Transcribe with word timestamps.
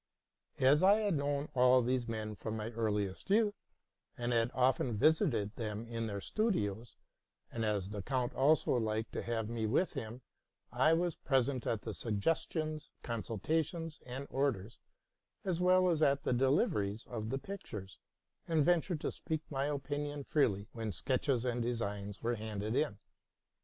As 0.57 0.81
I 0.81 0.95
had 1.01 1.13
known 1.13 1.47
all 1.53 1.83
these 1.83 2.07
men 2.07 2.35
from 2.35 2.57
my 2.57 2.71
earliest 2.71 3.29
youth, 3.29 3.53
and 4.17 4.31
had 4.33 4.49
often 4.55 4.97
visited 4.97 5.55
them 5.57 5.85
in 5.85 6.07
their 6.07 6.19
studios, 6.21 6.97
and 7.51 7.63
as 7.63 7.91
the 7.91 8.01
count 8.01 8.33
also 8.33 8.71
liked 8.71 9.11
to 9.11 9.21
have 9.21 9.47
me 9.47 9.67
with 9.67 9.93
him, 9.93 10.21
I 10.71 10.93
was 10.93 11.13
present 11.17 11.67
at 11.67 11.83
the 11.83 11.93
suggestions, 11.93 12.89
consultations, 13.03 14.01
and 14.07 14.25
orders, 14.31 14.79
ag 15.45 15.59
well 15.59 15.87
as 15.87 16.01
at 16.01 16.23
the 16.23 16.33
deliveries, 16.33 17.05
of 17.05 17.29
the 17.29 17.37
pictures, 17.37 17.99
and 18.47 18.65
ventured 18.65 19.01
to 19.01 19.11
speak 19.11 19.41
my 19.51 19.65
opinion 19.65 20.23
freely 20.23 20.67
when 20.71 20.91
sketches 20.91 21.45
and 21.45 21.61
designs 21.61 22.23
were 22.23 22.33
handed 22.33 22.75
in. 22.75 22.97